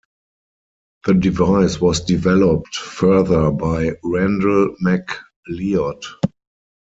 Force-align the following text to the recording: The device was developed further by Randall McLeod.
The 1.05 1.13
device 1.13 1.79
was 1.79 2.01
developed 2.03 2.73
further 2.75 3.51
by 3.51 3.91
Randall 4.03 4.75
McLeod. 4.83 6.01